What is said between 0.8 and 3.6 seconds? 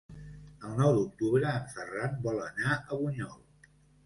d'octubre en Ferran vol anar a Bunyol.